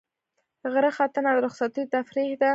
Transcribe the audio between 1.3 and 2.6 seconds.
د رخصتیو تفریح ده.